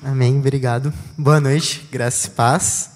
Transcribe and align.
Amém, 0.00 0.38
obrigado. 0.38 0.94
Boa 1.16 1.40
noite, 1.40 1.84
graça 1.90 2.28
e 2.28 2.30
paz. 2.30 2.90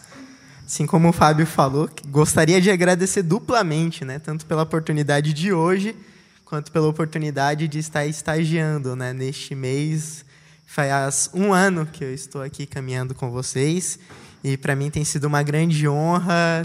Assim 0.65 0.87
como 0.87 1.09
o 1.09 1.13
Fábio 1.13 1.45
falou, 1.45 1.91
gostaria 2.07 2.61
de 2.61 2.71
agradecer 2.71 3.25
duplamente, 3.25 4.05
né, 4.05 4.21
tanto 4.21 4.47
pela 4.47 4.63
oportunidade 4.63 5.33
de 5.33 5.53
hoje, 5.53 5.97
quanto 6.45 6.71
pela 6.71 6.87
oportunidade 6.87 7.67
de 7.67 7.81
estar 7.81 8.07
estagiando 8.07 8.95
né, 8.95 9.13
neste 9.13 9.53
mês. 9.53 10.25
Faz 10.65 11.29
um 11.35 11.53
ano 11.53 11.87
que 11.87 12.05
eu 12.05 12.15
estou 12.15 12.41
aqui 12.41 12.67
caminhando 12.67 13.17
com 13.17 13.33
vocês, 13.33 13.99
e 14.45 14.57
para 14.57 14.77
mim 14.77 14.89
tem 14.89 15.05
sido 15.05 15.25
uma 15.25 15.43
grande 15.43 15.89
honra 15.89 16.65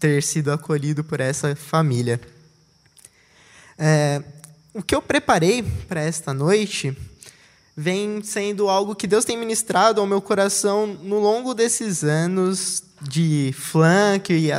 ter 0.00 0.24
sido 0.24 0.50
acolhido 0.50 1.04
por 1.04 1.20
essa 1.20 1.54
família. 1.54 2.20
É, 3.78 4.24
o 4.74 4.82
que 4.82 4.94
eu 4.94 5.00
preparei 5.00 5.62
para 5.86 6.00
esta 6.00 6.34
noite 6.34 6.96
vem 7.80 8.20
sendo 8.24 8.68
algo 8.68 8.92
que 8.92 9.06
Deus 9.06 9.24
tem 9.24 9.36
ministrado 9.38 10.00
ao 10.00 10.06
meu 10.06 10.20
coração 10.20 10.84
no 11.00 11.20
longo 11.20 11.54
desses 11.54 12.02
anos 12.02 12.82
de 13.00 13.54
flank 13.56 14.32
e 14.32 14.50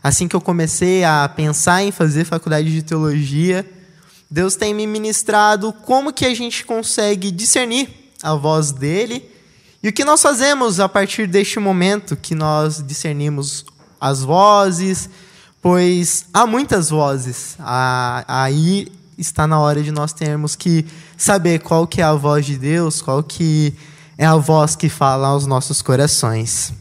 assim 0.00 0.28
que 0.28 0.36
eu 0.36 0.40
comecei 0.40 1.02
a 1.02 1.28
pensar 1.28 1.82
em 1.82 1.90
fazer 1.90 2.24
faculdade 2.24 2.72
de 2.72 2.80
teologia, 2.80 3.68
Deus 4.30 4.54
tem 4.54 4.72
me 4.72 4.86
ministrado 4.86 5.72
como 5.72 6.12
que 6.12 6.24
a 6.24 6.32
gente 6.32 6.64
consegue 6.64 7.32
discernir 7.32 7.88
a 8.22 8.36
voz 8.36 8.70
dele 8.70 9.28
e 9.82 9.88
o 9.88 9.92
que 9.92 10.04
nós 10.04 10.22
fazemos 10.22 10.78
a 10.78 10.88
partir 10.88 11.26
deste 11.26 11.58
momento 11.58 12.14
que 12.14 12.36
nós 12.36 12.80
discernimos 12.86 13.64
as 14.00 14.22
vozes, 14.22 15.10
pois 15.60 16.24
há 16.32 16.46
muitas 16.46 16.88
vozes. 16.88 17.56
Aí 17.58 18.86
está 19.20 19.46
na 19.46 19.60
hora 19.60 19.82
de 19.82 19.92
nós 19.92 20.12
termos 20.12 20.56
que 20.56 20.86
saber 21.16 21.60
qual 21.60 21.86
que 21.86 22.00
é 22.00 22.04
a 22.04 22.14
voz 22.14 22.46
de 22.46 22.56
Deus, 22.56 23.02
qual 23.02 23.22
que 23.22 23.74
é 24.16 24.24
a 24.24 24.36
voz 24.36 24.74
que 24.74 24.88
fala 24.88 25.28
aos 25.28 25.46
nossos 25.46 25.82
corações. 25.82 26.72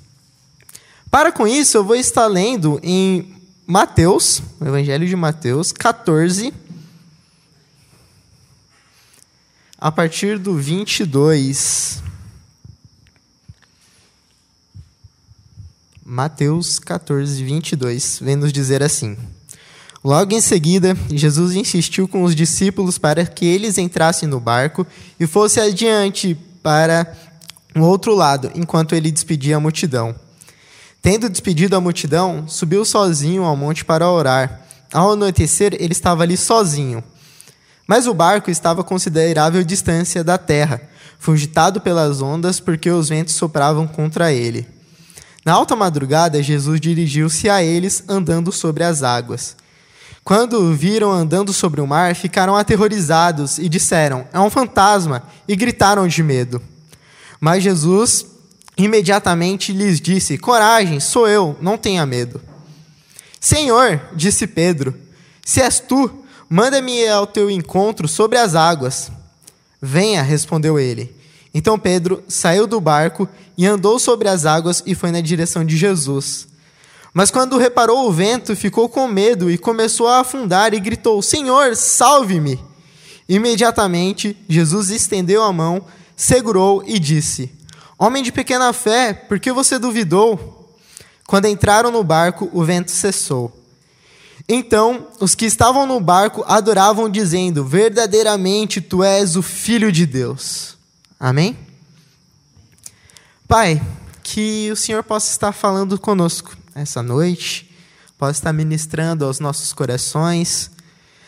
Para 1.10 1.32
com 1.32 1.48
isso, 1.48 1.78
eu 1.78 1.84
vou 1.84 1.96
estar 1.96 2.28
lendo 2.28 2.80
em 2.84 3.36
Mateus, 3.66 4.42
o 4.60 4.66
Evangelho 4.66 5.08
de 5.08 5.16
Mateus, 5.16 5.72
14, 5.72 6.54
a 9.78 9.92
partir 9.92 10.38
do 10.38 10.56
22. 10.56 12.04
Mateus 16.04 16.80
14, 16.80 17.44
22, 17.44 18.20
vem 18.20 18.36
nos 18.36 18.52
dizer 18.52 18.84
assim. 18.84 19.18
Logo 20.04 20.34
em 20.34 20.40
seguida, 20.40 20.98
Jesus 21.12 21.56
insistiu 21.56 22.08
com 22.08 22.24
os 22.24 22.34
discípulos 22.34 22.98
para 22.98 23.26
que 23.26 23.46
eles 23.46 23.78
entrassem 23.78 24.30
no 24.30 24.40
barco 24.40 24.88
e 25.20 25.28
fossem 25.28 25.62
adiante 25.62 26.38
para 26.64 27.14
o 27.76 27.82
outro 27.82 28.16
lado, 28.16 28.50
enquanto 28.56 28.96
ele 28.96 29.12
despedia 29.12 29.58
a 29.58 29.60
multidão. 29.60 30.16
Tendo 31.02 31.30
despedido 31.30 31.76
a 31.76 31.82
multidão, 31.82 32.48
subiu 32.48 32.84
sozinho 32.86 33.44
ao 33.44 33.56
monte 33.56 33.84
para 33.84 34.10
orar. 34.10 34.62
Ao 34.92 35.12
anoitecer, 35.12 35.76
ele 35.80 35.94
estava 35.94 36.24
ali 36.24 36.38
sozinho. 36.38 37.04
Mas 37.88 38.08
o 38.08 38.14
barco 38.14 38.50
estava 38.50 38.82
a 38.82 38.84
considerável 38.84 39.64
distância 39.64 40.24
da 40.24 40.38
terra, 40.38 40.82
fugitado 41.18 41.82
pelas 41.82 42.22
ondas, 42.22 42.60
porque 42.60 42.90
os 42.90 43.10
ventos 43.10 43.34
sopravam 43.34 43.88
contra 43.88 44.32
ele. 44.32 44.68
Na 45.46 45.54
alta 45.54 45.76
madrugada, 45.76 46.44
Jesus 46.44 46.80
dirigiu-se 46.80 47.50
a 47.50 47.64
eles 47.64 48.04
andando 48.08 48.52
sobre 48.52 48.84
as 48.84 49.04
águas. 49.04 49.56
Quando 50.24 50.62
o 50.62 50.74
viram 50.74 51.12
andando 51.12 51.52
sobre 51.52 51.82
o 51.82 51.88
mar, 51.88 52.16
ficaram 52.16 52.56
aterrorizados 52.56 53.58
e 53.58 53.68
disseram: 53.68 54.28
É 54.32 54.40
um 54.40 54.50
fantasma! 54.50 55.24
e 55.48 55.56
gritaram 55.56 56.08
de 56.08 56.22
medo. 56.22 56.62
Mas 57.40 57.64
Jesus 57.64 58.26
imediatamente 58.78 59.74
lhes 59.74 60.00
disse: 60.00 60.38
Coragem, 60.38 61.00
sou 61.00 61.28
eu, 61.28 61.58
não 61.62 61.78
tenha 61.78 62.06
medo. 62.06 62.40
Senhor, 63.40 64.02
disse 64.14 64.46
Pedro, 64.46 64.94
se 65.46 65.62
és 65.62 65.80
tu, 65.80 66.24
manda-me 66.50 67.08
ao 67.08 67.26
teu 67.26 67.50
encontro 67.50 68.08
sobre 68.08 68.38
as 68.38 68.54
águas. 68.54 69.12
Venha, 69.82 70.22
respondeu 70.22 70.78
ele. 70.78 71.16
Então 71.54 71.80
Pedro 71.80 72.24
saiu 72.28 72.68
do 72.68 72.80
barco 72.82 73.28
e 73.58 73.66
andou 73.66 73.98
sobre 73.98 74.28
as 74.28 74.46
águas 74.46 74.84
e 74.86 74.94
foi 74.94 75.10
na 75.10 75.22
direção 75.22 75.66
de 75.66 75.78
Jesus. 75.78 76.49
Mas 77.14 77.32
quando 77.32 77.58
reparou 77.58 78.08
o 78.08 78.12
vento, 78.12 78.56
ficou 78.56 78.88
com 78.88 79.08
medo 79.08 79.50
e 79.50 79.58
começou 79.58 80.08
a 80.08 80.20
afundar 80.20 80.74
e 80.74 80.80
gritou: 80.80 81.22
Senhor, 81.22 81.76
salve-me! 81.76 82.60
Imediatamente, 83.28 84.38
Jesus 84.48 84.90
estendeu 84.90 85.44
a 85.44 85.52
mão, 85.52 85.84
segurou 86.16 86.84
e 86.86 87.00
disse: 87.00 87.52
Homem 87.98 88.24
de 88.24 88.32
pequena 88.32 88.72
fé, 88.74 89.14
por 89.14 89.40
que 89.40 89.52
você 89.52 89.80
duvidou? 89.80 90.78
Quando 91.28 91.46
entraram 91.46 91.92
no 91.92 92.04
barco, 92.04 92.50
o 92.54 92.64
vento 92.64 92.92
cessou. 92.92 93.56
Então, 94.48 95.08
os 95.20 95.36
que 95.36 95.46
estavam 95.46 95.86
no 95.86 96.00
barco 96.00 96.44
adoravam, 96.48 97.10
dizendo: 97.10 97.64
Verdadeiramente 97.64 98.82
tu 98.82 99.04
és 99.04 99.36
o 99.36 99.42
Filho 99.42 99.92
de 99.92 100.06
Deus. 100.06 100.76
Amém? 101.20 101.58
Pai, 103.48 103.82
que 104.24 104.72
o 104.72 104.76
Senhor 104.76 105.04
possa 105.04 105.32
estar 105.32 105.52
falando 105.52 106.00
conosco 106.00 106.56
essa 106.82 107.04
noite, 107.04 107.70
possa 108.18 108.40
estar 108.40 108.54
ministrando 108.54 109.26
aos 109.26 109.40
nossos 109.40 109.74
corações. 109.74 110.72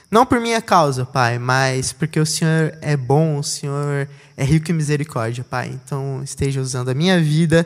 Não 0.09 0.25
por 0.25 0.39
minha 0.41 0.61
causa, 0.61 1.05
Pai, 1.05 1.39
mas 1.39 1.93
porque 1.93 2.19
o 2.19 2.25
Senhor 2.25 2.77
é 2.81 2.97
bom, 2.97 3.39
o 3.39 3.43
Senhor 3.43 4.09
é 4.35 4.43
rico 4.43 4.71
em 4.71 4.73
misericórdia, 4.73 5.43
Pai. 5.43 5.69
Então, 5.69 6.21
esteja 6.23 6.59
usando 6.59 6.89
a 6.89 6.93
minha 6.93 7.21
vida 7.21 7.65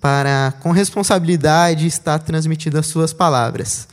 para, 0.00 0.54
com 0.60 0.70
responsabilidade, 0.70 1.86
estar 1.86 2.18
transmitindo 2.20 2.78
as 2.78 2.86
Suas 2.86 3.12
palavras. 3.12 3.88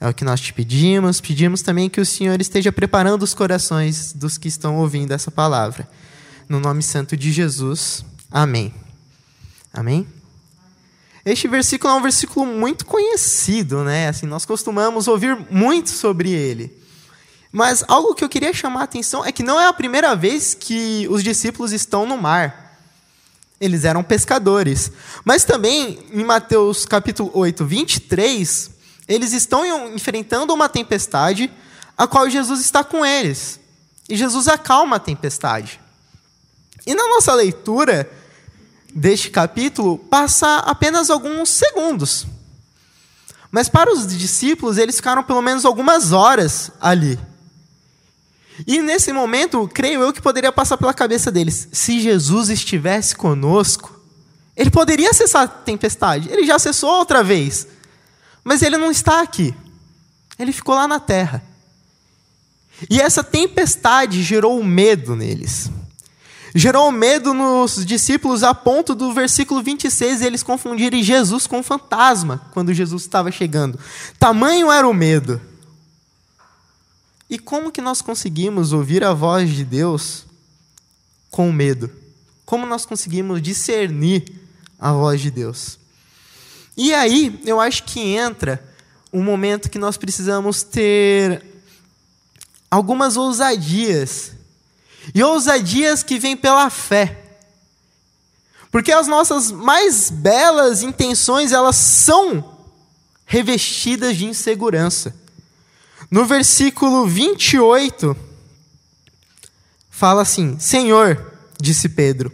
É 0.00 0.08
o 0.08 0.14
que 0.14 0.24
nós 0.24 0.40
te 0.40 0.52
pedimos. 0.52 1.20
Pedimos 1.20 1.60
também 1.60 1.90
que 1.90 2.00
o 2.00 2.06
Senhor 2.06 2.40
esteja 2.40 2.72
preparando 2.72 3.22
os 3.22 3.34
corações 3.34 4.14
dos 4.14 4.38
que 4.38 4.48
estão 4.48 4.76
ouvindo 4.76 5.12
essa 5.12 5.30
palavra. 5.30 5.86
No 6.48 6.58
nome 6.58 6.82
santo 6.82 7.16
de 7.16 7.30
Jesus. 7.30 8.04
Amém. 8.30 8.72
Amém? 9.72 10.06
Este 11.24 11.46
versículo 11.48 11.92
é 11.92 11.96
um 11.96 12.02
versículo 12.02 12.46
muito 12.46 12.86
conhecido, 12.86 13.84
né? 13.84 14.08
Assim, 14.08 14.26
nós 14.26 14.46
costumamos 14.46 15.06
ouvir 15.06 15.36
muito 15.50 15.90
sobre 15.90 16.30
ele. 16.30 16.72
Mas 17.52 17.84
algo 17.88 18.14
que 18.14 18.24
eu 18.24 18.28
queria 18.28 18.52
chamar 18.54 18.80
a 18.80 18.84
atenção 18.84 19.24
é 19.24 19.32
que 19.32 19.42
não 19.42 19.60
é 19.60 19.66
a 19.66 19.72
primeira 19.72 20.14
vez 20.14 20.54
que 20.54 21.06
os 21.10 21.22
discípulos 21.22 21.72
estão 21.72 22.06
no 22.06 22.16
mar. 22.16 22.78
Eles 23.60 23.84
eram 23.84 24.02
pescadores. 24.02 24.90
Mas 25.24 25.44
também, 25.44 25.98
em 26.12 26.24
Mateus 26.24 26.86
capítulo 26.86 27.30
8, 27.34 27.66
23, 27.66 28.70
eles 29.06 29.32
estão 29.32 29.92
enfrentando 29.92 30.54
uma 30.54 30.68
tempestade, 30.68 31.52
a 31.98 32.06
qual 32.06 32.30
Jesus 32.30 32.60
está 32.60 32.82
com 32.82 33.04
eles. 33.04 33.60
E 34.08 34.16
Jesus 34.16 34.48
acalma 34.48 34.96
a 34.96 35.00
tempestade. 35.00 35.80
E 36.86 36.94
na 36.94 37.06
nossa 37.08 37.34
leitura, 37.34 38.10
deste 38.94 39.30
capítulo 39.30 39.98
passa 39.98 40.58
apenas 40.58 41.10
alguns 41.10 41.48
segundos. 41.48 42.26
Mas 43.50 43.68
para 43.68 43.92
os 43.92 44.06
discípulos, 44.06 44.78
eles 44.78 44.96
ficaram 44.96 45.22
pelo 45.22 45.42
menos 45.42 45.64
algumas 45.64 46.12
horas 46.12 46.70
ali. 46.80 47.18
E 48.66 48.80
nesse 48.80 49.12
momento, 49.12 49.68
creio 49.72 50.02
eu 50.02 50.12
que 50.12 50.20
poderia 50.20 50.52
passar 50.52 50.76
pela 50.76 50.94
cabeça 50.94 51.32
deles: 51.32 51.68
se 51.72 52.00
Jesus 52.00 52.48
estivesse 52.50 53.16
conosco, 53.16 53.98
ele 54.56 54.70
poderia 54.70 55.12
cessar 55.12 55.42
a 55.42 55.48
tempestade. 55.48 56.28
Ele 56.30 56.46
já 56.46 56.58
cessou 56.58 56.90
outra 56.90 57.24
vez. 57.24 57.66
Mas 58.44 58.62
ele 58.62 58.76
não 58.76 58.90
está 58.90 59.20
aqui. 59.20 59.54
Ele 60.38 60.52
ficou 60.52 60.74
lá 60.74 60.86
na 60.86 61.00
terra. 61.00 61.42
E 62.88 63.00
essa 63.00 63.22
tempestade 63.22 64.22
gerou 64.22 64.62
medo 64.62 65.14
neles 65.16 65.70
gerou 66.54 66.90
medo 66.90 67.32
nos 67.32 67.84
discípulos 67.84 68.42
a 68.42 68.54
ponto 68.54 68.94
do 68.94 69.12
versículo 69.12 69.62
26 69.62 70.22
eles 70.22 70.42
confundirem 70.42 71.02
Jesus 71.02 71.46
com 71.46 71.58
um 71.58 71.62
fantasma 71.62 72.40
quando 72.52 72.74
Jesus 72.74 73.02
estava 73.02 73.30
chegando. 73.30 73.78
Tamanho 74.18 74.70
era 74.70 74.88
o 74.88 74.94
medo. 74.94 75.40
E 77.28 77.38
como 77.38 77.70
que 77.70 77.80
nós 77.80 78.02
conseguimos 78.02 78.72
ouvir 78.72 79.04
a 79.04 79.12
voz 79.12 79.50
de 79.50 79.64
Deus 79.64 80.24
com 81.30 81.52
medo? 81.52 81.90
Como 82.44 82.66
nós 82.66 82.84
conseguimos 82.84 83.40
discernir 83.40 84.24
a 84.78 84.92
voz 84.92 85.20
de 85.20 85.30
Deus? 85.30 85.78
E 86.76 86.92
aí, 86.92 87.40
eu 87.44 87.60
acho 87.60 87.84
que 87.84 88.00
entra 88.00 88.62
um 89.12 89.22
momento 89.22 89.70
que 89.70 89.78
nós 89.78 89.96
precisamos 89.96 90.62
ter 90.64 91.44
algumas 92.70 93.16
ousadias 93.16 94.32
e 95.14 95.22
ousadias 95.22 96.02
que 96.02 96.18
vêm 96.18 96.36
pela 96.36 96.68
fé. 96.70 97.16
Porque 98.70 98.92
as 98.92 99.06
nossas 99.06 99.50
mais 99.50 100.10
belas 100.10 100.82
intenções, 100.82 101.52
elas 101.52 101.76
são 101.76 102.58
revestidas 103.26 104.16
de 104.16 104.26
insegurança. 104.26 105.14
No 106.10 106.24
versículo 106.24 107.06
28, 107.06 108.16
fala 109.90 110.22
assim: 110.22 110.58
Senhor, 110.58 111.34
disse 111.60 111.88
Pedro, 111.88 112.32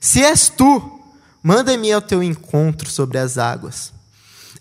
se 0.00 0.22
és 0.22 0.48
tu, 0.48 1.00
manda-me 1.42 1.92
ao 1.92 2.02
teu 2.02 2.22
encontro 2.22 2.90
sobre 2.90 3.18
as 3.18 3.38
águas. 3.38 3.92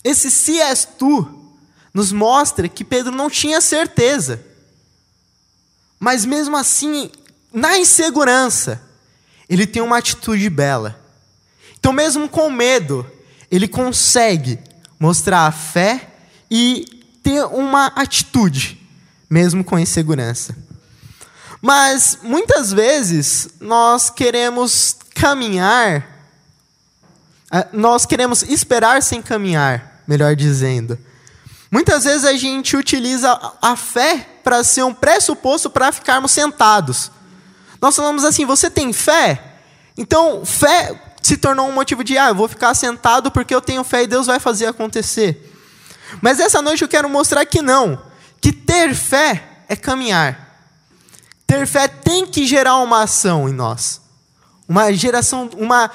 Esse 0.04 0.30
se 0.30 0.60
és 0.60 0.86
tu 0.86 1.54
nos 1.94 2.12
mostra 2.12 2.70
que 2.70 2.84
Pedro 2.84 3.12
não 3.12 3.30
tinha 3.30 3.62
certeza. 3.62 4.44
Mas 6.00 6.26
mesmo 6.26 6.56
assim, 6.58 7.10
na 7.56 7.78
insegurança, 7.78 8.82
ele 9.48 9.66
tem 9.66 9.82
uma 9.82 9.98
atitude 9.98 10.50
bela. 10.50 11.00
Então, 11.80 11.94
mesmo 11.94 12.28
com 12.28 12.50
medo, 12.52 13.10
ele 13.50 13.66
consegue 13.66 14.60
mostrar 15.00 15.48
a 15.48 15.52
fé 15.54 16.10
e 16.52 16.86
ter 17.24 17.46
uma 17.46 17.88
atitude, 17.96 18.78
mesmo 19.30 19.64
com 19.64 19.80
insegurança. 19.80 20.54
Mas 21.62 22.20
muitas 22.22 22.74
vezes 22.74 23.48
nós 23.62 24.10
queremos 24.10 24.98
caminhar, 25.16 26.06
eh, 27.54 27.68
nós 27.72 28.06
queremos 28.06 28.44
esperar 28.44 29.02
sem 29.02 29.22
caminhar, 29.22 30.04
melhor 30.06 30.36
dizendo. 30.36 31.00
Muitas 31.72 32.04
vezes 32.04 32.26
a 32.26 32.36
gente 32.36 32.76
utiliza 32.76 33.40
a 33.62 33.78
fé 33.78 34.28
para 34.44 34.62
ser 34.62 34.84
um 34.84 34.94
pressuposto 34.94 35.70
para 35.70 35.94
ficarmos 35.94 36.34
sentados. 36.34 37.15
Nós 37.82 37.96
falamos 37.96 38.24
assim: 38.24 38.46
você 38.46 38.70
tem 38.70 38.92
fé? 38.94 39.42
Então, 39.98 40.46
fé 40.46 41.00
se 41.22 41.38
tornou 41.38 41.68
um 41.68 41.72
motivo 41.72 42.04
de, 42.04 42.18
ah, 42.18 42.30
eu 42.30 42.36
vou 42.36 42.48
ficar 42.48 42.74
sentado 42.76 43.32
porque 43.32 43.56
eu 43.56 43.62
tenho 43.62 43.84
fé 43.84 44.04
e 44.04 44.08
Deus 44.08 44.28
vai 44.28 44.40
fazer 44.40 44.68
acontecer. 44.68 45.52
Mas 46.22 46.40
essa 46.40 46.62
noite 46.62 46.84
eu 46.84 46.88
quero 46.88 47.10
mostrar 47.10 47.46
que 47.46 47.62
não, 47.62 48.00
que 48.40 48.52
ter 48.52 48.94
fé 48.94 49.44
é 49.68 49.76
caminhar. 49.76 50.46
Ter 51.48 51.66
fé 51.66 51.88
tem 51.88 52.26
que 52.26 52.46
gerar 52.46 52.78
uma 52.78 53.04
ação 53.04 53.50
em 53.50 53.54
nós. 53.54 54.02
Uma 54.68 54.92
geração, 54.94 55.50
uma 55.58 55.90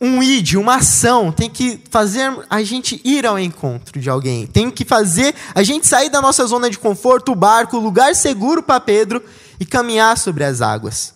um 0.00 0.22
id, 0.22 0.54
uma 0.54 0.76
ação, 0.76 1.30
tem 1.30 1.50
que 1.50 1.78
fazer 1.90 2.32
a 2.48 2.62
gente 2.62 3.00
ir 3.04 3.26
ao 3.26 3.38
encontro 3.38 4.00
de 4.00 4.08
alguém. 4.08 4.46
Tem 4.46 4.70
que 4.70 4.82
fazer 4.82 5.34
a 5.54 5.62
gente 5.62 5.86
sair 5.86 6.08
da 6.08 6.22
nossa 6.22 6.46
zona 6.46 6.70
de 6.70 6.78
conforto, 6.78 7.32
o 7.32 7.34
barco, 7.36 7.76
o 7.76 7.80
lugar 7.80 8.14
seguro 8.14 8.62
para 8.62 8.80
Pedro 8.80 9.22
e 9.60 9.66
caminhar 9.66 10.16
sobre 10.16 10.42
as 10.42 10.62
águas. 10.62 11.14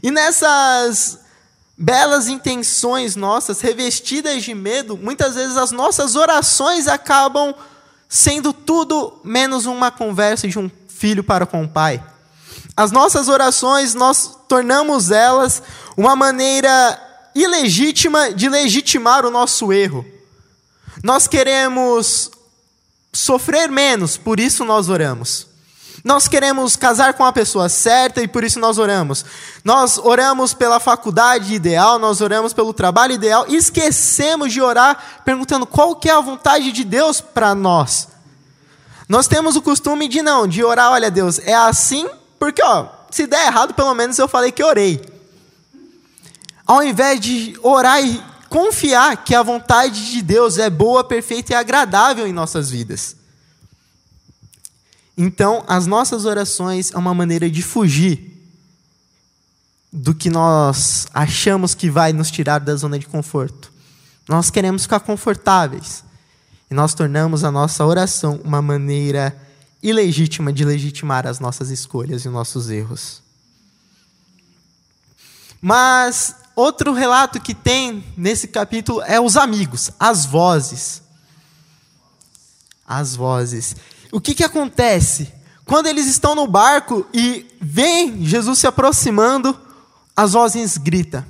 E 0.00 0.10
nessas 0.10 1.18
belas 1.76 2.28
intenções 2.28 3.16
nossas, 3.16 3.60
revestidas 3.60 4.44
de 4.44 4.54
medo, 4.54 4.96
muitas 4.96 5.34
vezes 5.34 5.56
as 5.56 5.72
nossas 5.72 6.14
orações 6.14 6.86
acabam 6.86 7.52
sendo 8.08 8.52
tudo 8.52 9.20
menos 9.24 9.66
uma 9.66 9.90
conversa 9.90 10.46
de 10.46 10.58
um 10.58 10.70
filho 10.88 11.24
para 11.24 11.44
com 11.44 11.64
o 11.64 11.68
pai. 11.68 12.02
As 12.76 12.92
nossas 12.92 13.28
orações, 13.28 13.94
nós 13.94 14.38
tornamos 14.48 15.10
elas 15.10 15.62
uma 15.96 16.14
maneira 16.14 17.00
ilegítima 17.34 18.32
de 18.32 18.48
legitimar 18.48 19.26
o 19.26 19.30
nosso 19.30 19.72
erro. 19.72 20.06
Nós 21.02 21.26
queremos 21.26 22.30
sofrer 23.12 23.68
menos, 23.68 24.16
por 24.16 24.38
isso 24.38 24.64
nós 24.64 24.88
oramos. 24.88 25.51
Nós 26.04 26.26
queremos 26.26 26.74
casar 26.74 27.14
com 27.14 27.24
a 27.24 27.32
pessoa 27.32 27.68
certa 27.68 28.20
e 28.20 28.26
por 28.26 28.42
isso 28.42 28.58
nós 28.58 28.78
oramos. 28.78 29.24
Nós 29.64 29.98
oramos 29.98 30.52
pela 30.52 30.80
faculdade 30.80 31.54
ideal, 31.54 31.98
nós 31.98 32.20
oramos 32.20 32.52
pelo 32.52 32.72
trabalho 32.72 33.12
ideal 33.12 33.44
e 33.48 33.56
esquecemos 33.56 34.52
de 34.52 34.60
orar 34.60 35.22
perguntando 35.24 35.64
qual 35.64 35.94
que 35.94 36.08
é 36.08 36.12
a 36.12 36.20
vontade 36.20 36.72
de 36.72 36.84
Deus 36.84 37.20
para 37.20 37.54
nós. 37.54 38.08
Nós 39.08 39.28
temos 39.28 39.56
o 39.56 39.62
costume 39.62 40.08
de 40.08 40.22
não, 40.22 40.46
de 40.46 40.64
orar, 40.64 40.90
olha 40.90 41.10
Deus, 41.10 41.38
é 41.38 41.54
assim, 41.54 42.08
porque 42.38 42.62
ó, 42.64 42.86
se 43.10 43.26
der 43.26 43.46
errado, 43.46 43.74
pelo 43.74 43.94
menos 43.94 44.18
eu 44.18 44.26
falei 44.26 44.50
que 44.50 44.64
orei 44.64 45.12
ao 46.66 46.82
invés 46.82 47.20
de 47.20 47.54
orar 47.62 48.02
e 48.02 48.22
confiar 48.48 49.24
que 49.24 49.34
a 49.34 49.42
vontade 49.42 50.10
de 50.10 50.22
Deus 50.22 50.58
é 50.58 50.70
boa, 50.70 51.02
perfeita 51.04 51.52
e 51.52 51.56
agradável 51.56 52.26
em 52.26 52.32
nossas 52.32 52.70
vidas. 52.70 53.16
Então, 55.16 55.64
as 55.66 55.86
nossas 55.86 56.24
orações 56.24 56.90
é 56.92 56.96
uma 56.98 57.12
maneira 57.12 57.50
de 57.50 57.62
fugir 57.62 58.32
do 59.92 60.14
que 60.14 60.30
nós 60.30 61.06
achamos 61.12 61.74
que 61.74 61.90
vai 61.90 62.12
nos 62.12 62.30
tirar 62.30 62.58
da 62.60 62.74
zona 62.74 62.98
de 62.98 63.06
conforto. 63.06 63.70
Nós 64.26 64.50
queremos 64.50 64.82
ficar 64.82 65.00
confortáveis. 65.00 66.02
E 66.70 66.74
nós 66.74 66.94
tornamos 66.94 67.44
a 67.44 67.50
nossa 67.50 67.84
oração 67.84 68.40
uma 68.42 68.62
maneira 68.62 69.36
ilegítima 69.82 70.50
de 70.50 70.64
legitimar 70.64 71.26
as 71.26 71.38
nossas 71.38 71.68
escolhas 71.68 72.24
e 72.24 72.28
nossos 72.30 72.70
erros. 72.70 73.20
Mas 75.60 76.34
outro 76.56 76.94
relato 76.94 77.38
que 77.38 77.54
tem 77.54 78.02
nesse 78.16 78.48
capítulo 78.48 79.02
é 79.02 79.20
os 79.20 79.36
amigos, 79.36 79.90
as 80.00 80.24
vozes. 80.24 81.02
As 82.86 83.14
vozes. 83.14 83.76
O 84.12 84.20
que, 84.20 84.34
que 84.34 84.44
acontece? 84.44 85.32
Quando 85.64 85.86
eles 85.86 86.06
estão 86.06 86.34
no 86.34 86.46
barco 86.46 87.06
e 87.14 87.46
vem 87.58 88.22
Jesus 88.24 88.58
se 88.58 88.66
aproximando, 88.66 89.58
as 90.14 90.34
vozes 90.34 90.76
gritam: 90.76 91.24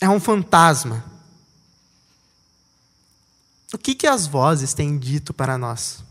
é 0.00 0.08
um 0.08 0.18
fantasma. 0.18 1.04
O 3.72 3.78
que, 3.78 3.94
que 3.94 4.08
as 4.08 4.26
vozes 4.26 4.74
têm 4.74 4.98
dito 4.98 5.32
para 5.32 5.56
nós? 5.56 6.02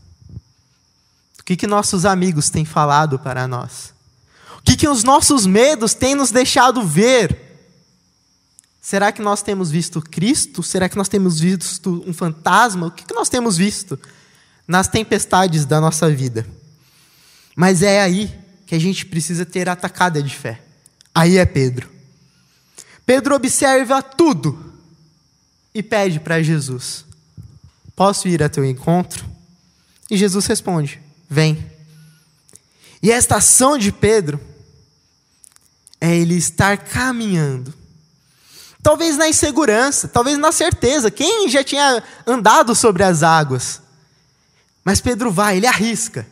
O 1.38 1.44
que, 1.44 1.54
que 1.54 1.66
nossos 1.66 2.06
amigos 2.06 2.48
têm 2.48 2.64
falado 2.64 3.18
para 3.18 3.46
nós? 3.46 3.92
O 4.58 4.62
que, 4.62 4.74
que 4.74 4.88
os 4.88 5.04
nossos 5.04 5.46
medos 5.46 5.92
têm 5.92 6.14
nos 6.14 6.30
deixado 6.30 6.82
ver? 6.82 7.44
Será 8.80 9.12
que 9.12 9.20
nós 9.20 9.42
temos 9.42 9.70
visto 9.70 10.00
Cristo? 10.00 10.62
Será 10.62 10.88
que 10.88 10.96
nós 10.96 11.08
temos 11.08 11.38
visto 11.38 12.02
um 12.06 12.14
fantasma? 12.14 12.86
O 12.86 12.90
que 12.90 13.12
nós 13.14 13.28
temos 13.28 13.56
visto 13.56 13.98
nas 14.66 14.88
tempestades 14.88 15.64
da 15.64 15.80
nossa 15.80 16.10
vida? 16.10 16.46
Mas 17.54 17.82
é 17.82 18.00
aí 18.00 18.32
que 18.66 18.74
a 18.74 18.78
gente 18.78 19.06
precisa 19.06 19.44
ter 19.44 19.68
atacada 19.68 20.22
de 20.22 20.34
fé. 20.34 20.60
Aí 21.14 21.38
é 21.38 21.46
Pedro. 21.46 21.90
Pedro 23.04 23.34
observa 23.34 24.02
tudo 24.02 24.74
e 25.74 25.82
pede 25.82 26.20
para 26.20 26.42
Jesus: 26.42 27.04
Posso 27.94 28.28
ir 28.28 28.42
a 28.42 28.48
teu 28.48 28.64
encontro? 28.64 29.24
E 30.10 30.16
Jesus 30.16 30.46
responde: 30.46 31.00
Vem. 31.28 31.64
E 33.02 33.10
esta 33.10 33.36
ação 33.36 33.78
de 33.78 33.92
Pedro 33.92 34.40
é 36.00 36.14
ele 36.14 36.34
estar 36.34 36.76
caminhando 36.78 37.72
Talvez 38.86 39.16
na 39.16 39.28
insegurança, 39.28 40.06
talvez 40.06 40.38
na 40.38 40.52
certeza. 40.52 41.10
Quem 41.10 41.48
já 41.48 41.64
tinha 41.64 42.00
andado 42.24 42.72
sobre 42.72 43.02
as 43.02 43.24
águas? 43.24 43.82
Mas 44.86 45.00
Pedro 45.00 45.32
vai, 45.32 45.56
ele 45.56 45.66
arrisca. 45.66 46.24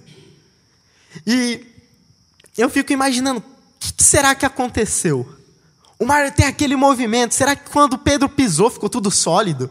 E 1.26 1.66
eu 2.56 2.70
fico 2.70 2.92
imaginando, 2.92 3.40
o 3.40 3.44
que 3.80 3.92
será 4.04 4.32
que 4.32 4.46
aconteceu? 4.46 5.28
O 5.98 6.06
mar 6.06 6.32
tem 6.32 6.46
aquele 6.46 6.76
movimento, 6.76 7.34
será 7.34 7.56
que 7.56 7.68
quando 7.68 7.98
Pedro 7.98 8.28
pisou 8.28 8.70
ficou 8.70 8.88
tudo 8.88 9.10
sólido? 9.10 9.68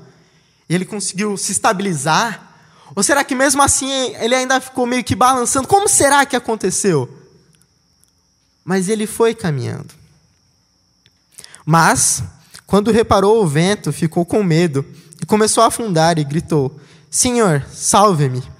Ele 0.67 0.83
conseguiu 0.83 1.37
se 1.37 1.53
estabilizar? 1.53 2.57
Ou 2.93 3.01
será 3.01 3.23
que 3.23 3.33
mesmo 3.33 3.61
assim 3.61 3.89
ele 4.19 4.35
ainda 4.35 4.59
ficou 4.59 4.85
meio 4.85 5.01
que 5.01 5.15
balançando? 5.15 5.65
Como 5.65 5.87
será 5.87 6.25
que 6.25 6.35
aconteceu? 6.35 7.09
Mas 8.65 8.89
ele 8.89 9.07
foi 9.07 9.33
caminhando. 9.33 9.93
Mas 11.65 12.21
quando 12.67 12.91
reparou 12.91 13.41
o 13.41 13.47
vento, 13.47 13.93
ficou 13.93 14.25
com 14.25 14.43
medo 14.43 14.85
e 15.21 15.25
começou 15.25 15.63
a 15.63 15.67
afundar 15.67 16.19
e 16.19 16.23
gritou: 16.25 16.77
Senhor, 17.09 17.65
salve-me. 17.71 18.51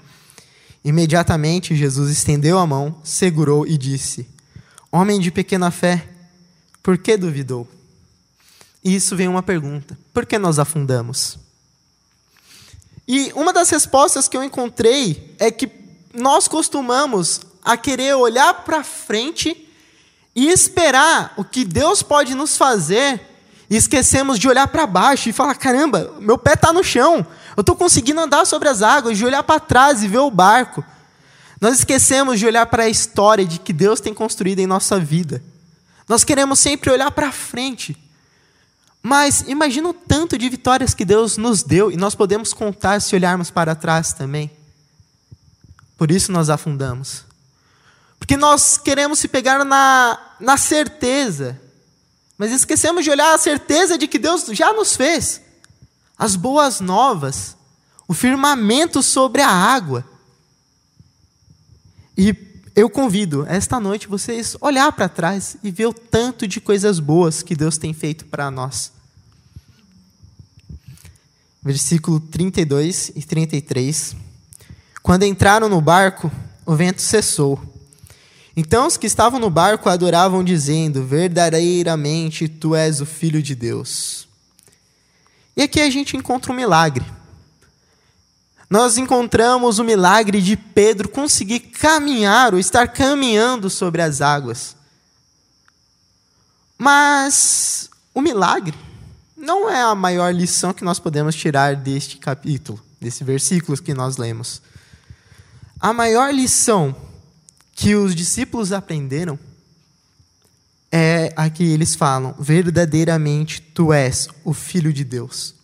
Imediatamente 0.84 1.74
Jesus 1.74 2.10
estendeu 2.10 2.58
a 2.58 2.66
mão, 2.66 2.94
segurou 3.02 3.66
e 3.66 3.78
disse: 3.78 4.28
Homem 4.92 5.18
de 5.18 5.30
pequena 5.30 5.70
fé, 5.70 6.06
por 6.82 6.98
que 6.98 7.16
duvidou? 7.16 7.66
E 8.84 8.94
isso 8.94 9.16
vem 9.16 9.26
uma 9.26 9.42
pergunta: 9.42 9.98
por 10.12 10.26
que 10.26 10.38
nós 10.38 10.58
afundamos? 10.58 11.38
E 13.08 13.32
uma 13.34 13.52
das 13.52 13.70
respostas 13.70 14.28
que 14.28 14.36
eu 14.36 14.44
encontrei 14.44 15.34
é 15.38 15.50
que 15.50 15.70
nós 16.12 16.46
costumamos 16.46 17.40
a 17.64 17.76
querer 17.76 18.14
olhar 18.14 18.64
para 18.64 18.84
frente 18.84 19.68
e 20.36 20.48
esperar 20.48 21.32
o 21.36 21.44
que 21.44 21.64
Deus 21.64 22.02
pode 22.02 22.34
nos 22.34 22.56
fazer 22.56 23.20
e 23.68 23.76
esquecemos 23.76 24.38
de 24.38 24.48
olhar 24.48 24.68
para 24.68 24.86
baixo 24.86 25.28
e 25.28 25.32
falar: 25.32 25.54
caramba, 25.54 26.14
meu 26.20 26.36
pé 26.36 26.52
está 26.52 26.72
no 26.72 26.84
chão, 26.84 27.26
eu 27.56 27.60
estou 27.60 27.76
conseguindo 27.76 28.20
andar 28.20 28.44
sobre 28.46 28.68
as 28.68 28.82
águas, 28.82 29.16
de 29.16 29.24
olhar 29.24 29.42
para 29.42 29.60
trás 29.60 30.02
e 30.02 30.08
ver 30.08 30.18
o 30.18 30.30
barco. 30.30 30.84
Nós 31.60 31.78
esquecemos 31.78 32.38
de 32.38 32.46
olhar 32.46 32.66
para 32.66 32.84
a 32.84 32.88
história 32.88 33.44
de 33.44 33.58
que 33.58 33.72
Deus 33.72 34.00
tem 34.00 34.12
construído 34.12 34.58
em 34.58 34.66
nossa 34.66 34.98
vida. 34.98 35.42
Nós 36.08 36.24
queremos 36.24 36.58
sempre 36.58 36.90
olhar 36.90 37.10
para 37.10 37.32
frente. 37.32 37.96
Mas 39.02 39.44
imagina 39.46 39.88
o 39.88 39.94
tanto 39.94 40.36
de 40.36 40.48
vitórias 40.48 40.94
que 40.94 41.04
Deus 41.04 41.36
nos 41.36 41.62
deu 41.62 41.92
e 41.92 41.96
nós 41.96 42.14
podemos 42.14 42.52
contar 42.52 43.00
se 43.00 43.14
olharmos 43.14 43.50
para 43.50 43.74
trás 43.74 44.12
também. 44.12 44.50
Por 45.96 46.10
isso 46.10 46.32
nós 46.32 46.50
afundamos. 46.50 47.24
Porque 48.18 48.36
nós 48.36 48.78
queremos 48.78 49.18
se 49.18 49.28
pegar 49.28 49.64
na, 49.64 50.18
na 50.40 50.56
certeza 50.56 51.60
Mas 52.38 52.50
esquecemos 52.50 53.04
de 53.04 53.10
olhar 53.10 53.34
a 53.34 53.38
certeza 53.38 53.98
de 53.98 54.08
que 54.08 54.18
Deus 54.18 54.46
já 54.52 54.72
nos 54.72 54.96
fez. 54.96 55.40
As 56.18 56.36
boas 56.36 56.80
novas, 56.80 57.56
o 58.06 58.14
firmamento 58.14 59.02
sobre 59.02 59.42
a 59.42 59.48
água. 59.48 60.04
E 62.16 62.34
eu 62.76 62.88
convido 62.90 63.44
esta 63.48 63.78
noite 63.78 64.08
vocês 64.08 64.56
olhar 64.60 64.90
para 64.92 65.08
trás 65.08 65.56
e 65.62 65.70
ver 65.70 65.86
o 65.86 65.92
tanto 65.92 66.46
de 66.46 66.60
coisas 66.60 66.98
boas 66.98 67.42
que 67.42 67.54
Deus 67.54 67.78
tem 67.78 67.92
feito 67.92 68.26
para 68.26 68.50
nós. 68.50 68.92
Versículo 71.62 72.20
32 72.20 73.12
e 73.14 73.22
33. 73.22 74.16
Quando 75.02 75.24
entraram 75.24 75.68
no 75.68 75.80
barco, 75.80 76.30
o 76.66 76.74
vento 76.74 77.00
cessou. 77.00 77.60
Então 78.56 78.86
os 78.86 78.96
que 78.96 79.06
estavam 79.06 79.40
no 79.40 79.50
barco 79.50 79.88
adoravam, 79.88 80.44
dizendo: 80.44 81.04
Verdadeiramente 81.04 82.48
tu 82.48 82.74
és 82.74 83.00
o 83.00 83.06
Filho 83.06 83.42
de 83.42 83.54
Deus. 83.54 84.23
E 85.56 85.62
aqui 85.62 85.80
a 85.80 85.90
gente 85.90 86.16
encontra 86.16 86.52
um 86.52 86.56
milagre 86.56 87.04
nós 88.74 88.98
encontramos 88.98 89.78
o 89.78 89.84
milagre 89.84 90.42
de 90.42 90.56
Pedro 90.56 91.08
conseguir 91.08 91.60
caminhar 91.60 92.54
ou 92.54 92.58
estar 92.58 92.88
caminhando 92.88 93.70
sobre 93.70 94.02
as 94.02 94.20
águas. 94.20 94.74
Mas 96.76 97.88
o 98.12 98.20
milagre 98.20 98.76
não 99.36 99.70
é 99.70 99.80
a 99.80 99.94
maior 99.94 100.34
lição 100.34 100.72
que 100.72 100.82
nós 100.82 100.98
podemos 100.98 101.36
tirar 101.36 101.76
deste 101.76 102.16
capítulo, 102.16 102.80
desse 103.00 103.22
versículo 103.22 103.80
que 103.80 103.94
nós 103.94 104.16
lemos. 104.16 104.60
A 105.78 105.92
maior 105.92 106.34
lição 106.34 106.96
que 107.76 107.94
os 107.94 108.12
discípulos 108.12 108.72
aprenderam 108.72 109.38
a 111.36 111.50
que 111.50 111.64
eles 111.64 111.94
falam: 111.94 112.34
verdadeiramente 112.38 113.60
tu 113.60 113.92
és 113.92 114.28
o 114.44 114.52
Filho 114.52 114.92
de 114.92 115.04
Deus. 115.04 115.54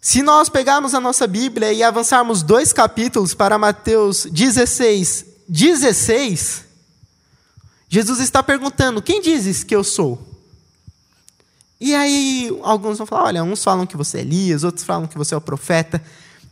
Se 0.00 0.22
nós 0.22 0.48
pegarmos 0.48 0.94
a 0.94 1.00
nossa 1.00 1.26
Bíblia 1.26 1.72
e 1.72 1.82
avançarmos 1.82 2.42
dois 2.42 2.72
capítulos 2.72 3.34
para 3.34 3.58
Mateus 3.58 4.26
16, 4.30 5.24
16, 5.48 6.64
Jesus 7.88 8.20
está 8.20 8.42
perguntando: 8.42 9.02
Quem 9.02 9.20
dizes 9.20 9.64
que 9.64 9.74
eu 9.74 9.82
sou? 9.82 10.26
E 11.80 11.94
aí 11.94 12.56
alguns 12.62 12.98
vão 12.98 13.06
falar: 13.06 13.24
Olha, 13.24 13.44
uns 13.44 13.62
falam 13.62 13.86
que 13.86 13.96
você 13.96 14.18
é 14.18 14.20
Elias, 14.20 14.64
outros 14.64 14.84
falam 14.84 15.06
que 15.06 15.18
você 15.18 15.34
é 15.34 15.36
o 15.36 15.40
profeta. 15.40 16.02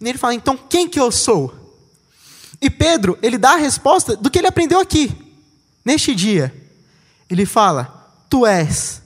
E 0.00 0.08
ele 0.08 0.18
fala: 0.18 0.34
Então 0.34 0.56
quem 0.56 0.88
que 0.88 1.00
eu 1.00 1.10
sou? 1.10 1.54
E 2.60 2.70
Pedro, 2.70 3.18
ele 3.22 3.38
dá 3.38 3.52
a 3.52 3.56
resposta 3.56 4.16
do 4.16 4.30
que 4.30 4.38
ele 4.38 4.46
aprendeu 4.46 4.80
aqui, 4.80 5.14
neste 5.84 6.14
dia. 6.14 6.54
Ele 7.28 7.46
fala: 7.46 8.24
Tu 8.28 8.46
és 8.46 9.02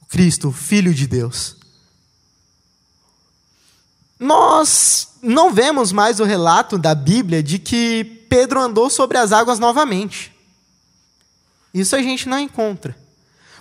o 0.00 0.06
Cristo, 0.06 0.48
o 0.48 0.52
Filho 0.52 0.94
de 0.94 1.06
Deus 1.06 1.56
nós 4.22 5.08
não 5.20 5.52
vemos 5.52 5.90
mais 5.90 6.20
o 6.20 6.24
relato 6.24 6.78
da 6.78 6.94
Bíblia 6.94 7.42
de 7.42 7.58
que 7.58 8.04
Pedro 8.28 8.60
andou 8.60 8.88
sobre 8.88 9.18
as 9.18 9.32
águas 9.32 9.58
novamente. 9.58 10.32
Isso 11.74 11.96
a 11.96 12.00
gente 12.00 12.28
não 12.28 12.38
encontra. 12.38 12.96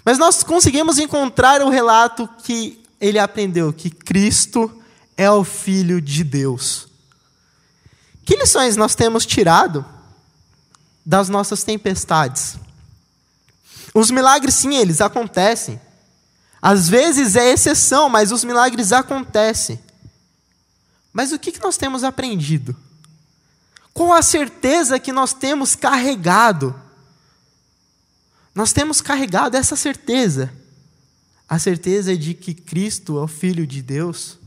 Mas 0.06 0.20
nós 0.20 0.44
conseguimos 0.44 1.00
encontrar 1.00 1.64
o 1.64 1.70
relato 1.70 2.30
que 2.44 2.80
ele 3.00 3.18
aprendeu 3.18 3.74
que 3.74 3.90
Cristo 3.90 4.72
é 5.18 5.32
o 5.32 5.44
Filho 5.44 6.00
de 6.00 6.24
Deus. 6.24 6.88
Que 8.24 8.36
lições 8.36 8.78
nós 8.78 8.94
temos 8.94 9.26
tirado 9.26 9.84
das 11.04 11.28
nossas 11.28 11.64
tempestades? 11.64 12.56
Os 13.94 14.10
milagres, 14.10 14.56
sim, 14.56 14.76
eles 14.76 15.02
acontecem. 15.02 15.80
Às 16.62 16.88
vezes 16.88 17.36
é 17.36 17.52
exceção, 17.52 18.08
mas 18.08 18.32
os 18.32 18.44
milagres 18.44 18.92
acontecem. 18.92 19.80
Mas 21.12 21.32
o 21.32 21.40
que 21.40 21.60
nós 21.60 21.76
temos 21.76 22.04
aprendido? 22.04 22.76
Qual 23.94 24.14
a 24.14 24.22
certeza 24.22 25.00
que 25.00 25.12
nós 25.12 25.34
temos 25.34 25.76
carregado? 25.76 26.74
Nós 28.54 28.72
temos 28.72 29.02
carregado 29.02 29.58
essa 29.58 29.76
certeza, 29.76 30.52
a 31.48 31.60
certeza 31.60 32.16
de 32.16 32.34
que 32.34 32.54
Cristo 32.54 33.18
é 33.18 33.24
o 33.24 33.28
Filho 33.28 33.66
de 33.68 33.82
Deus. 33.82 34.38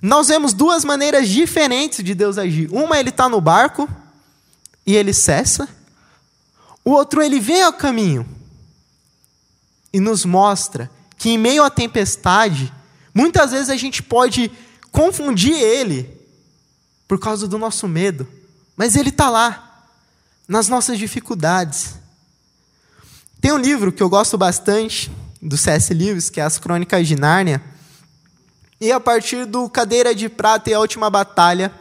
Nós 0.00 0.28
vemos 0.28 0.54
duas 0.54 0.84
maneiras 0.84 1.28
diferentes 1.28 2.02
de 2.02 2.14
Deus 2.14 2.38
agir. 2.38 2.70
Uma, 2.72 2.98
ele 2.98 3.10
está 3.10 3.28
no 3.28 3.40
barco 3.40 3.88
e 4.86 4.96
ele 4.96 5.12
cessa. 5.12 5.68
O 6.84 6.90
outro, 6.90 7.22
ele 7.22 7.38
vem 7.38 7.62
ao 7.62 7.72
caminho 7.72 8.26
e 9.92 10.00
nos 10.00 10.24
mostra 10.24 10.90
que, 11.18 11.30
em 11.30 11.38
meio 11.38 11.62
à 11.62 11.70
tempestade, 11.70 12.72
muitas 13.14 13.50
vezes 13.50 13.68
a 13.68 13.76
gente 13.76 14.02
pode 14.02 14.50
confundir 14.90 15.54
ele 15.54 16.18
por 17.06 17.18
causa 17.18 17.46
do 17.46 17.58
nosso 17.58 17.86
medo, 17.88 18.26
mas 18.76 18.96
ele 18.96 19.10
está 19.10 19.28
lá, 19.28 19.88
nas 20.48 20.68
nossas 20.68 20.98
dificuldades. 20.98 21.96
Tem 23.40 23.52
um 23.52 23.58
livro 23.58 23.92
que 23.92 24.02
eu 24.02 24.08
gosto 24.08 24.38
bastante, 24.38 25.10
do 25.40 25.56
C.S. 25.56 25.92
Lewis, 25.94 26.28
que 26.28 26.40
é 26.40 26.44
As 26.44 26.58
Crônicas 26.58 27.08
de 27.08 27.16
Nárnia, 27.16 27.62
e 28.80 28.92
a 28.92 29.00
partir 29.00 29.44
do 29.44 29.68
Cadeira 29.68 30.14
de 30.14 30.28
Prata 30.28 30.70
e 30.70 30.74
a 30.74 30.80
Última 30.80 31.10
Batalha, 31.10 31.72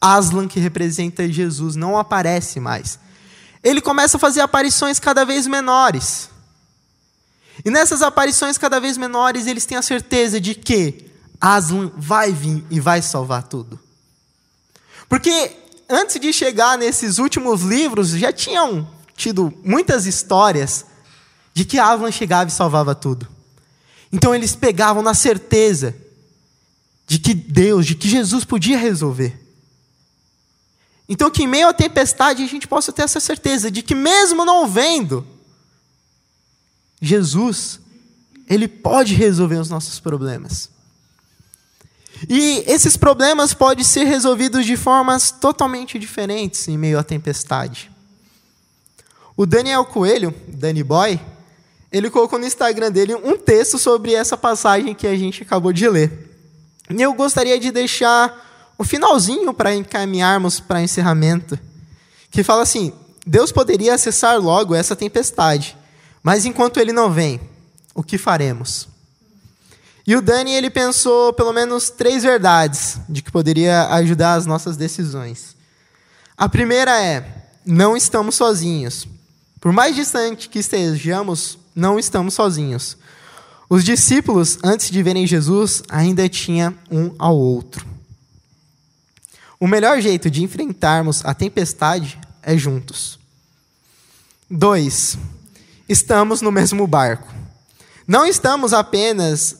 Aslan, 0.00 0.48
que 0.48 0.60
representa 0.60 1.30
Jesus, 1.30 1.76
não 1.76 1.96
aparece 1.96 2.58
mais. 2.60 2.98
Ele 3.62 3.80
começa 3.80 4.16
a 4.16 4.20
fazer 4.20 4.40
aparições 4.40 4.98
cada 4.98 5.24
vez 5.24 5.46
menores. 5.46 6.28
E 7.64 7.70
nessas 7.70 8.02
aparições 8.02 8.58
cada 8.58 8.80
vez 8.80 8.96
menores, 8.96 9.46
eles 9.46 9.64
têm 9.64 9.78
a 9.78 9.82
certeza 9.82 10.40
de 10.40 10.54
que 10.54 11.10
Aslan 11.40 11.90
vai 11.96 12.32
vir 12.32 12.64
e 12.70 12.80
vai 12.80 13.02
salvar 13.02 13.42
tudo. 13.44 13.78
Porque 15.08 15.52
antes 15.88 16.18
de 16.18 16.32
chegar 16.32 16.78
nesses 16.78 17.18
últimos 17.18 17.62
livros, 17.62 18.10
já 18.10 18.32
tinham 18.32 18.88
tido 19.16 19.52
muitas 19.64 20.06
histórias 20.06 20.86
de 21.52 21.64
que 21.64 21.78
Aslan 21.78 22.10
chegava 22.10 22.48
e 22.48 22.52
salvava 22.52 22.94
tudo. 22.94 23.28
Então 24.10 24.34
eles 24.34 24.54
pegavam 24.54 25.02
na 25.02 25.14
certeza 25.14 25.94
de 27.06 27.18
que 27.18 27.34
Deus, 27.34 27.86
de 27.86 27.94
que 27.94 28.08
Jesus 28.08 28.44
podia 28.44 28.78
resolver. 28.78 29.41
Então 31.08 31.30
que 31.30 31.42
em 31.42 31.46
meio 31.46 31.68
à 31.68 31.72
tempestade 31.72 32.42
a 32.42 32.46
gente 32.46 32.66
possa 32.66 32.92
ter 32.92 33.02
essa 33.02 33.20
certeza 33.20 33.70
de 33.70 33.82
que 33.82 33.94
mesmo 33.94 34.44
não 34.44 34.68
vendo, 34.68 35.26
Jesus, 37.00 37.80
ele 38.48 38.68
pode 38.68 39.14
resolver 39.14 39.56
os 39.56 39.68
nossos 39.68 39.98
problemas. 39.98 40.70
E 42.28 42.62
esses 42.66 42.96
problemas 42.96 43.52
podem 43.52 43.84
ser 43.84 44.04
resolvidos 44.04 44.64
de 44.64 44.76
formas 44.76 45.30
totalmente 45.30 45.98
diferentes 45.98 46.68
em 46.68 46.78
meio 46.78 46.98
à 46.98 47.02
tempestade. 47.02 47.90
O 49.36 49.44
Daniel 49.44 49.84
Coelho, 49.84 50.32
Danny 50.46 50.84
Boy, 50.84 51.20
ele 51.90 52.08
colocou 52.08 52.38
no 52.38 52.46
Instagram 52.46 52.90
dele 52.90 53.14
um 53.14 53.36
texto 53.36 53.78
sobre 53.78 54.14
essa 54.14 54.36
passagem 54.36 54.94
que 54.94 55.06
a 55.06 55.16
gente 55.16 55.42
acabou 55.42 55.72
de 55.72 55.88
ler. 55.88 56.30
E 56.88 57.00
eu 57.00 57.12
gostaria 57.14 57.58
de 57.58 57.70
deixar 57.70 58.51
o 58.82 58.84
finalzinho 58.84 59.54
para 59.54 59.72
encaminharmos 59.72 60.58
para 60.58 60.82
encerramento, 60.82 61.56
que 62.32 62.42
fala 62.42 62.62
assim: 62.62 62.92
Deus 63.24 63.52
poderia 63.52 63.96
cessar 63.96 64.40
logo 64.40 64.74
essa 64.74 64.96
tempestade, 64.96 65.76
mas 66.20 66.44
enquanto 66.44 66.80
ele 66.80 66.92
não 66.92 67.08
vem, 67.08 67.40
o 67.94 68.02
que 68.02 68.18
faremos? 68.18 68.88
E 70.04 70.16
o 70.16 70.20
Dani 70.20 70.52
ele 70.52 70.68
pensou 70.68 71.32
pelo 71.32 71.52
menos 71.52 71.90
três 71.90 72.24
verdades 72.24 72.98
de 73.08 73.22
que 73.22 73.30
poderia 73.30 73.86
ajudar 73.94 74.34
as 74.34 74.46
nossas 74.46 74.76
decisões. 74.76 75.54
A 76.36 76.48
primeira 76.48 77.00
é: 77.00 77.24
não 77.64 77.96
estamos 77.96 78.34
sozinhos. 78.34 79.06
Por 79.60 79.72
mais 79.72 79.94
distante 79.94 80.48
que 80.48 80.58
estejamos, 80.58 81.56
não 81.72 82.00
estamos 82.00 82.34
sozinhos. 82.34 82.96
Os 83.70 83.84
discípulos, 83.84 84.58
antes 84.64 84.90
de 84.90 85.00
verem 85.04 85.24
Jesus, 85.24 85.84
ainda 85.88 86.28
tinham 86.28 86.74
um 86.90 87.14
ao 87.16 87.38
outro. 87.38 87.91
O 89.62 89.68
melhor 89.68 90.00
jeito 90.00 90.28
de 90.28 90.42
enfrentarmos 90.42 91.24
a 91.24 91.32
tempestade 91.32 92.18
é 92.42 92.58
juntos. 92.58 93.16
Dois, 94.50 95.16
estamos 95.88 96.40
no 96.40 96.50
mesmo 96.50 96.84
barco. 96.84 97.32
Não 98.04 98.26
estamos 98.26 98.72
apenas 98.72 99.58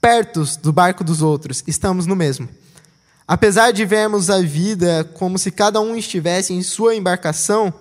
perto 0.00 0.42
do 0.62 0.72
barco 0.72 1.04
dos 1.04 1.20
outros, 1.20 1.62
estamos 1.66 2.06
no 2.06 2.16
mesmo. 2.16 2.48
Apesar 3.28 3.72
de 3.72 3.84
vermos 3.84 4.30
a 4.30 4.40
vida 4.40 5.04
como 5.18 5.38
se 5.38 5.50
cada 5.50 5.82
um 5.82 5.94
estivesse 5.94 6.54
em 6.54 6.62
sua 6.62 6.94
embarcação, 6.94 7.74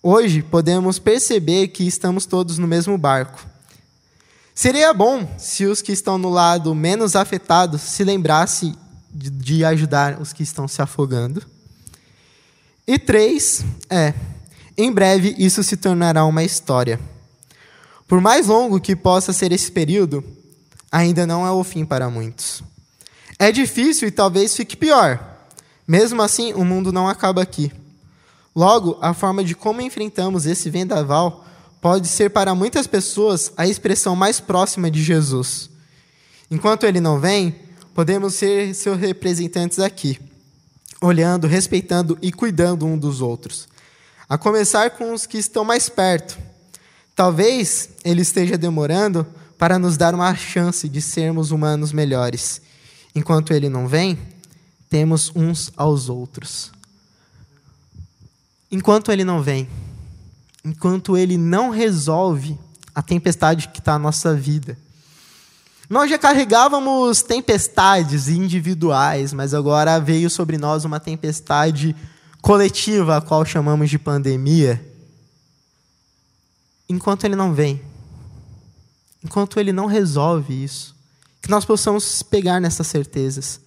hoje 0.00 0.40
podemos 0.40 1.00
perceber 1.00 1.66
que 1.66 1.84
estamos 1.84 2.26
todos 2.26 2.58
no 2.58 2.68
mesmo 2.68 2.96
barco. 2.96 3.44
Seria 4.54 4.94
bom 4.94 5.28
se 5.36 5.66
os 5.66 5.82
que 5.82 5.90
estão 5.90 6.16
no 6.16 6.30
lado 6.30 6.72
menos 6.76 7.16
afetado 7.16 7.76
se 7.76 8.04
lembrassem 8.04 8.72
de, 9.16 9.30
de 9.30 9.64
ajudar 9.64 10.20
os 10.20 10.32
que 10.32 10.42
estão 10.42 10.68
se 10.68 10.82
afogando. 10.82 11.42
E 12.86 12.98
três, 12.98 13.64
é, 13.88 14.12
em 14.76 14.92
breve 14.92 15.34
isso 15.38 15.62
se 15.62 15.76
tornará 15.76 16.24
uma 16.24 16.44
história. 16.44 17.00
Por 18.06 18.20
mais 18.20 18.46
longo 18.46 18.80
que 18.80 18.94
possa 18.94 19.32
ser 19.32 19.50
esse 19.50 19.72
período, 19.72 20.22
ainda 20.92 21.26
não 21.26 21.46
é 21.46 21.50
o 21.50 21.64
fim 21.64 21.84
para 21.84 22.08
muitos. 22.08 22.62
É 23.38 23.50
difícil 23.50 24.06
e 24.08 24.12
talvez 24.12 24.54
fique 24.54 24.76
pior. 24.76 25.18
Mesmo 25.88 26.22
assim, 26.22 26.52
o 26.52 26.64
mundo 26.64 26.92
não 26.92 27.08
acaba 27.08 27.42
aqui. 27.42 27.72
Logo, 28.54 28.96
a 29.00 29.12
forma 29.12 29.42
de 29.42 29.54
como 29.54 29.80
enfrentamos 29.80 30.46
esse 30.46 30.70
vendaval 30.70 31.44
pode 31.80 32.08
ser 32.08 32.30
para 32.30 32.54
muitas 32.54 32.86
pessoas 32.86 33.52
a 33.56 33.66
expressão 33.66 34.16
mais 34.16 34.40
próxima 34.40 34.90
de 34.90 35.02
Jesus. 35.02 35.68
Enquanto 36.50 36.84
ele 36.84 37.00
não 37.00 37.18
vem, 37.18 37.54
podemos 37.96 38.34
ser 38.34 38.74
seus 38.74 38.98
representantes 38.98 39.78
aqui, 39.78 40.20
olhando, 41.00 41.46
respeitando 41.46 42.18
e 42.20 42.30
cuidando 42.30 42.84
um 42.84 42.98
dos 42.98 43.22
outros. 43.22 43.66
A 44.28 44.36
começar 44.36 44.90
com 44.90 45.14
os 45.14 45.24
que 45.24 45.38
estão 45.38 45.64
mais 45.64 45.88
perto. 45.88 46.36
Talvez 47.14 47.88
ele 48.04 48.20
esteja 48.20 48.58
demorando 48.58 49.26
para 49.56 49.78
nos 49.78 49.96
dar 49.96 50.14
uma 50.14 50.34
chance 50.34 50.86
de 50.90 51.00
sermos 51.00 51.50
humanos 51.50 51.90
melhores. 51.90 52.60
Enquanto 53.14 53.54
ele 53.54 53.70
não 53.70 53.88
vem, 53.88 54.18
temos 54.90 55.32
uns 55.34 55.72
aos 55.74 56.10
outros. 56.10 56.70
Enquanto 58.70 59.10
ele 59.10 59.24
não 59.24 59.40
vem, 59.40 59.66
enquanto 60.62 61.16
ele 61.16 61.38
não 61.38 61.70
resolve 61.70 62.58
a 62.94 63.00
tempestade 63.00 63.68
que 63.68 63.78
está 63.78 63.92
na 63.92 64.00
nossa 64.00 64.34
vida. 64.34 64.76
Nós 65.88 66.10
já 66.10 66.18
carregávamos 66.18 67.22
tempestades 67.22 68.28
individuais, 68.28 69.32
mas 69.32 69.54
agora 69.54 70.00
veio 70.00 70.28
sobre 70.28 70.58
nós 70.58 70.84
uma 70.84 70.98
tempestade 70.98 71.94
coletiva, 72.42 73.16
a 73.16 73.20
qual 73.20 73.44
chamamos 73.44 73.88
de 73.88 73.98
pandemia. 73.98 74.84
Enquanto 76.88 77.24
ele 77.24 77.36
não 77.36 77.54
vem, 77.54 77.80
enquanto 79.22 79.60
ele 79.60 79.72
não 79.72 79.86
resolve 79.86 80.64
isso, 80.64 80.94
que 81.40 81.50
nós 81.50 81.64
possamos 81.64 82.22
pegar 82.22 82.60
nessas 82.60 82.88
certezas. 82.88 83.60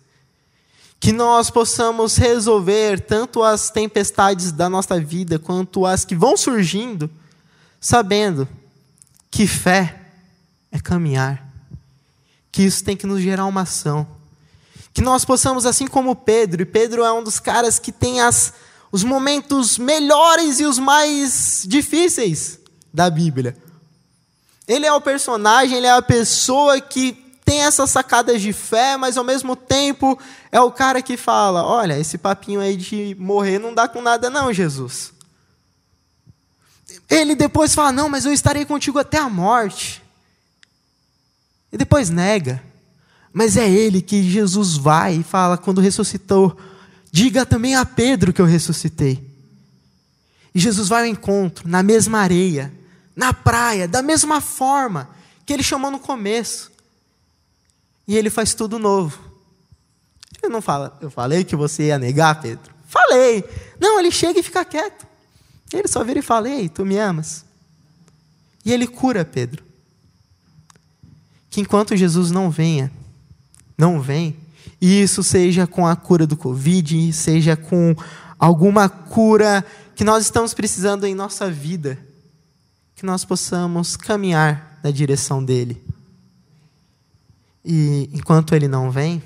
Que 1.00 1.14
nós 1.14 1.50
possamos 1.50 2.18
resolver 2.18 3.00
tanto 3.00 3.42
as 3.42 3.70
tempestades 3.70 4.52
da 4.52 4.70
nossa 4.70 5.00
vida 5.00 5.40
quanto 5.40 5.86
as 5.86 6.04
que 6.04 6.14
vão 6.14 6.36
surgindo, 6.36 7.10
sabendo 7.80 8.46
que 9.32 9.48
fé 9.48 10.02
é 10.70 10.78
caminhar. 10.78 11.49
Que 12.52 12.64
isso 12.64 12.84
tem 12.84 12.98
que 12.98 13.08
nos 13.08 13.22
gerar 13.22 13.46
uma 13.46 13.62
ação. 13.62 14.08
Que 14.94 15.02
nós 15.02 15.24
possamos, 15.24 15.66
assim 15.66 15.88
como 15.88 16.16
Pedro, 16.16 16.62
e 16.62 16.66
Pedro 16.66 17.04
é 17.04 17.12
um 17.12 17.24
dos 17.24 17.40
caras 17.40 17.80
que 17.80 17.92
tem 17.92 18.22
as, 18.22 18.54
os 18.92 19.04
momentos 19.04 19.78
melhores 19.78 20.60
e 20.60 20.66
os 20.66 20.80
mais 20.80 21.64
difíceis 21.68 22.60
da 22.94 23.10
Bíblia. 23.10 23.56
Ele 24.68 24.86
é 24.86 24.94
o 24.94 25.02
personagem, 25.02 25.78
ele 25.78 25.88
é 25.88 25.92
a 25.92 26.02
pessoa 26.02 26.80
que 26.80 27.14
tem 27.50 27.64
essas 27.64 27.90
sacadas 27.90 28.40
de 28.40 28.54
fé, 28.54 28.96
mas 28.96 29.18
ao 29.18 29.24
mesmo 29.24 29.56
tempo 29.56 30.20
é 30.52 30.62
o 30.62 30.72
cara 30.72 31.02
que 31.02 31.18
fala: 31.18 31.66
Olha, 31.66 31.98
esse 31.98 32.16
papinho 32.16 32.62
aí 32.62 32.76
de 32.76 33.16
morrer 33.20 33.58
não 33.58 33.74
dá 33.74 33.88
com 33.88 34.04
nada, 34.04 34.30
não, 34.30 34.54
Jesus. 34.54 35.12
Ele 37.10 37.34
depois 37.34 37.74
fala: 37.74 37.92
Não, 37.92 38.08
mas 38.08 38.26
eu 38.26 38.32
estarei 38.32 38.66
contigo 38.66 39.00
até 39.00 39.18
a 39.18 39.28
morte. 39.28 40.04
E 41.72 41.78
depois 41.78 42.10
nega. 42.10 42.64
Mas 43.32 43.58
é 43.58 43.70
ele 43.70 44.02
que 44.02 44.24
Jesus 44.24 44.76
vai 44.76 45.16
e 45.16 45.24
fala 45.24 45.58
quando 45.58 45.82
ressuscitou: 45.82 46.58
Diga 47.12 47.46
também 47.46 47.76
a 47.76 47.86
Pedro 47.86 48.34
que 48.34 48.42
eu 48.42 48.46
ressuscitei. 48.46 49.28
E 50.54 50.60
Jesus 50.60 50.88
vai 50.88 51.04
ao 51.04 51.08
encontro, 51.08 51.68
na 51.68 51.84
mesma 51.84 52.20
areia, 52.20 52.74
na 53.16 53.34
praia, 53.34 53.88
da 53.88 54.02
mesma 54.02 54.42
forma 54.42 55.10
que 55.46 55.54
ele 55.54 55.64
chamou 55.64 55.92
no 55.92 56.00
começo. 56.00 56.72
E 58.08 58.18
ele 58.18 58.30
faz 58.30 58.54
tudo 58.56 58.80
novo. 58.80 59.20
Ele 60.42 60.52
não 60.52 60.62
fala, 60.62 60.98
eu 61.02 61.12
falei 61.12 61.44
que 61.44 61.56
você 61.56 61.88
ia 61.88 62.00
negar, 62.00 62.42
Pedro? 62.42 62.74
Falei. 62.86 63.44
Não, 63.80 64.00
ele 64.00 64.10
chega 64.10 64.40
e 64.40 64.44
fica 64.44 64.66
quieto. 64.66 65.06
Ele 65.72 65.88
só 65.88 66.04
vira 66.04 66.20
e 66.20 66.24
fala: 66.24 66.50
Ei, 66.50 66.68
tu 66.68 66.84
me 66.84 66.98
amas? 66.98 67.46
E 68.66 68.74
ele 68.74 68.88
cura 68.88 69.24
Pedro. 69.24 69.64
Que 71.50 71.62
enquanto 71.62 71.96
Jesus 71.96 72.32
não 72.32 72.50
venha, 72.50 72.92
não 73.78 74.02
vem, 74.02 74.36
e 74.82 75.02
isso 75.02 75.24
seja 75.24 75.68
com 75.68 75.86
a 75.86 75.96
cura 75.96 76.26
do 76.26 76.38
Covid, 76.38 77.12
seja 77.12 77.56
com 77.56 77.96
alguma 78.38 78.88
cura 78.88 79.66
que 79.96 80.04
nós 80.04 80.24
estamos 80.24 80.54
precisando 80.54 81.06
em 81.06 81.14
nossa 81.14 81.52
vida, 81.52 81.98
que 82.96 83.06
nós 83.06 83.26
possamos 83.26 83.98
caminhar 83.98 84.80
na 84.84 84.92
direção 84.92 85.44
dele. 85.44 85.82
E 87.66 88.10
enquanto 88.14 88.56
ele 88.56 88.68
não 88.68 88.90
vem, 88.90 89.22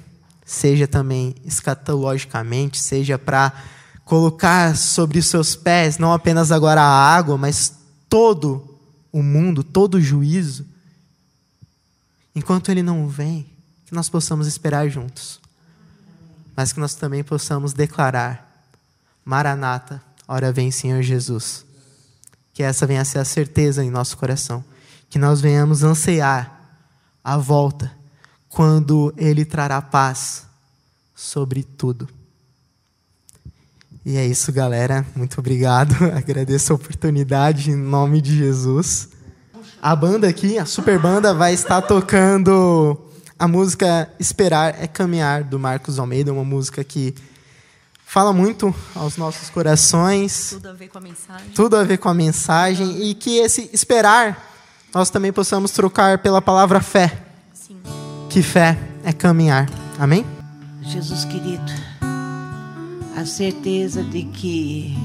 seja 0.46 0.88
também 0.88 1.36
escatologicamente, 1.46 2.80
seja 2.80 3.18
para 3.18 3.54
colocar 4.04 4.76
sobre 4.76 5.20
os 5.20 5.28
seus 5.28 5.56
pés 5.56 5.98
não 5.98 6.12
apenas 6.12 6.52
agora 6.52 6.82
a 6.82 7.16
água, 7.16 7.38
mas 7.38 7.74
todo 8.10 8.78
o 9.12 9.22
mundo, 9.22 9.64
todo 9.64 9.96
o 9.96 10.02
juízo. 10.02 10.66
Enquanto 12.36 12.70
ele 12.70 12.82
não 12.82 13.08
vem, 13.08 13.46
que 13.86 13.94
nós 13.94 14.10
possamos 14.10 14.48
esperar 14.48 14.90
juntos, 14.90 15.40
mas 16.56 16.74
que 16.74 16.80
nós 16.80 16.96
também 16.96 17.24
possamos 17.24 17.74
declarar: 17.74 18.66
Maranata, 19.24 20.02
hora 20.28 20.52
vem, 20.52 20.72
Senhor 20.72 21.02
Jesus. 21.02 21.66
Que 22.54 22.64
essa 22.64 22.86
venha 22.86 23.02
a 23.02 23.06
ser 23.06 23.20
a 23.20 23.26
certeza 23.26 23.84
em 23.84 23.90
nosso 23.90 24.18
coração. 24.18 24.64
Que 25.10 25.18
nós 25.18 25.42
venhamos 25.42 25.84
anseiar 25.84 26.60
a 27.24 27.38
volta 27.38 27.92
quando 28.50 29.14
Ele 29.18 29.46
trará 29.46 29.82
paz 29.82 30.46
sobre 31.16 31.64
tudo. 31.64 32.08
E 34.06 34.18
é 34.18 34.26
isso, 34.26 34.52
galera. 34.52 35.06
Muito 35.16 35.40
obrigado. 35.40 35.96
Agradeço 36.14 36.74
a 36.74 36.76
oportunidade 36.76 37.72
em 37.72 37.76
nome 37.76 38.22
de 38.22 38.36
Jesus. 38.36 39.10
A 39.84 39.98
banda 39.98 40.30
aqui, 40.30 40.58
a 40.58 40.66
super 40.66 40.98
banda, 40.98 41.34
vai 41.34 41.54
estar 41.54 41.82
tocando 41.82 42.98
a 43.38 43.50
música 43.50 44.10
Esperar 44.18 44.82
é 44.82 44.88
Caminhar, 44.88 45.44
do 45.44 45.60
Marcos 45.60 46.00
Almeida, 46.00 46.32
uma 46.32 46.46
música 46.46 46.82
que 46.86 47.14
fala 48.06 48.32
muito 48.32 48.74
aos 48.96 49.18
nossos 49.18 49.50
corações. 49.50 50.52
Tudo 50.52 50.70
a 50.70 50.72
ver 50.72 50.88
com 50.88 51.00
a 51.00 51.02
mensagem. 51.02 51.50
Tudo 51.54 51.76
a 51.76 51.84
ver 51.84 51.98
com 51.98 52.08
a 52.08 52.14
mensagem. 52.14 53.10
E 53.10 53.14
que 53.14 53.40
esse 53.40 53.70
esperar 53.74 54.42
nós 54.96 55.10
também 55.10 55.34
possamos 55.34 55.72
trocar 55.72 56.20
pela 56.20 56.42
palavra 56.42 56.80
fé. 56.80 57.22
Sim. 57.54 57.76
Que 58.30 58.42
fé 58.42 58.80
é 59.04 59.12
caminhar. 59.12 59.70
Amém? 60.00 60.26
Jesus 60.82 61.26
querido, 61.26 61.74
a 63.18 63.26
certeza 63.26 64.02
de 64.02 64.24
que 64.24 64.98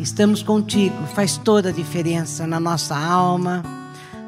estamos 0.00 0.42
contigo 0.42 0.96
faz 1.14 1.36
toda 1.36 1.68
a 1.68 1.72
diferença 1.72 2.46
na 2.46 2.58
nossa 2.58 2.96
alma, 2.96 3.62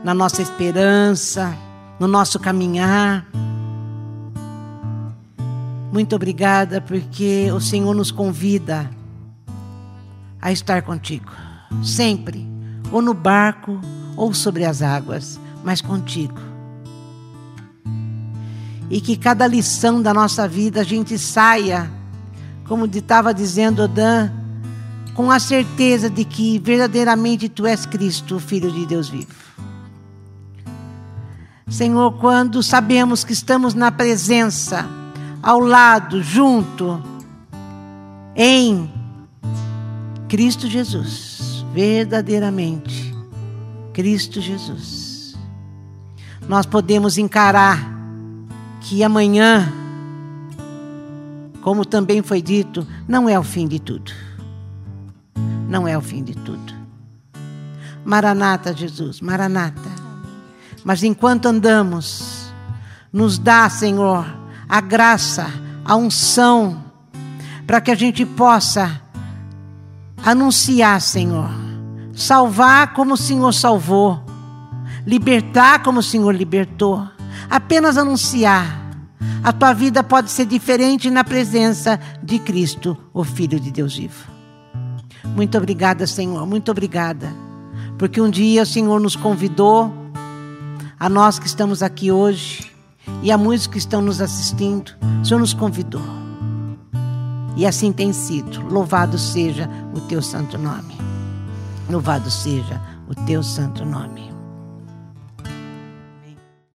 na 0.05 0.13
nossa 0.13 0.43
esperança, 0.43 1.57
no 1.99 2.07
nosso 2.07 2.39
caminhar. 2.39 3.27
Muito 5.91 6.15
obrigada 6.15 6.81
porque 6.81 7.51
o 7.53 7.61
Senhor 7.61 7.95
nos 7.95 8.11
convida 8.11 8.91
a 10.41 10.53
estar 10.53 10.83
contigo, 10.83 11.33
sempre, 11.83 12.47
ou 12.91 13.01
no 13.01 13.15
barco 13.15 13.81
ou 14.17 14.35
sobre 14.35 14.65
as 14.65 14.83
águas, 14.83 15.41
mas 15.65 15.81
contigo. 15.81 16.39
E 18.91 19.01
que 19.01 19.17
cada 19.17 19.47
lição 19.47 20.03
da 20.03 20.13
nossa 20.13 20.47
vida 20.47 20.83
a 20.83 20.85
gente 20.85 21.19
saia, 21.19 21.91
como 22.67 22.85
estava 22.87 23.33
dizendo 23.33 23.83
Odan, 23.83 24.42
com 25.15 25.31
a 25.31 25.39
certeza 25.39 26.09
de 26.09 26.25
que 26.25 26.59
verdadeiramente 26.59 27.49
tu 27.49 27.67
és 27.67 27.85
Cristo, 27.87 28.39
Filho 28.39 28.71
de 28.71 28.87
Deus 28.87 29.09
vivo. 29.09 29.35
Senhor, 31.69 32.13
quando 32.19 32.63
sabemos 32.63 33.25
que 33.25 33.33
estamos 33.33 33.75
na 33.75 33.91
presença, 33.91 34.87
ao 35.43 35.59
lado, 35.59 36.23
junto, 36.23 37.03
em 38.37 38.91
Cristo 40.29 40.67
Jesus, 40.67 41.65
verdadeiramente, 41.73 43.15
Cristo 43.93 44.41
Jesus. 44.41 45.37
Nós 46.49 46.67
podemos 46.67 47.19
encarar 47.19 47.79
que 48.81 49.03
amanhã, 49.03 49.73
como 51.61 51.85
também 51.85 52.23
foi 52.23 52.43
dito, 52.43 52.87
não 53.07 53.29
é 53.29 53.39
o 53.39 53.43
fim 53.43 53.67
de 53.67 53.79
tudo. 53.79 54.13
Não 55.73 55.89
é 55.89 55.97
o 55.97 56.03
fim 56.03 56.23
de 56.23 56.35
tudo. 56.35 56.75
Maranata, 58.05 58.77
Jesus, 58.77 59.23
Maranata. 59.23 59.89
Mas 60.85 61.03
enquanto 61.03 61.47
andamos, 61.47 62.53
nos 63.11 63.39
dá, 63.39 63.71
Senhor, 63.71 64.27
a 64.69 64.81
graça, 64.83 65.47
a 65.83 65.97
unção, 65.97 66.85
para 67.67 67.81
que 67.81 67.91
a 67.91 67.95
gente 67.95 68.27
possa 68.27 69.01
anunciar, 70.23 71.01
Senhor, 71.01 71.49
salvar 72.13 72.93
como 72.93 73.15
o 73.15 73.17
Senhor 73.17 73.55
salvou, 73.55 74.23
libertar 75.07 75.83
como 75.83 76.01
o 76.01 76.03
Senhor 76.03 76.33
libertou, 76.33 77.09
apenas 77.49 77.97
anunciar. 77.97 78.79
A 79.43 79.55
tua 79.55 79.73
vida 79.73 80.05
pode 80.05 80.31
ser 80.31 80.45
diferente 80.45 81.11
na 81.11 81.25
presença 81.25 81.99
de 82.23 82.39
Cristo, 82.39 82.95
o 83.15 83.25
Filho 83.25 83.59
de 83.59 83.71
Deus 83.71 83.97
vivo. 83.97 84.32
Muito 85.25 85.57
obrigada, 85.57 86.07
Senhor, 86.07 86.47
muito 86.47 86.71
obrigada. 86.71 87.33
Porque 87.99 88.21
um 88.21 88.31
dia 88.31 88.63
o 88.63 88.67
Senhor 88.67 89.01
nos 89.01 89.17
convidou, 89.17 89.93
a 90.99 91.09
nós 91.09 91.39
que 91.39 91.47
estamos 91.47 91.83
aqui 91.83 92.11
hoje, 92.13 92.71
e 93.23 93.31
a 93.31 93.39
muitos 93.39 93.67
que 93.67 93.79
estão 93.79 94.01
nos 94.01 94.21
assistindo, 94.21 94.93
o 95.21 95.25
Senhor 95.25 95.41
nos 95.41 95.55
convidou. 95.55 96.03
E 97.57 97.67
assim 97.67 97.93
tem 97.93 98.13
sido. 98.13 98.63
Louvado 98.69 99.19
seja 99.19 99.69
o 99.95 100.01
teu 100.01 100.23
santo 100.23 100.57
nome. 100.59 100.97
Louvado 101.91 102.31
seja 102.31 102.81
o 103.09 103.15
teu 103.27 103.43
santo 103.43 103.85
nome. 103.85 104.32